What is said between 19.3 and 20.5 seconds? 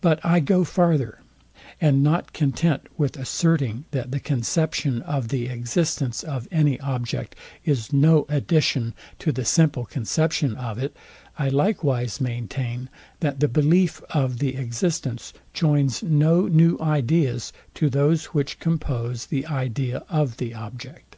idea of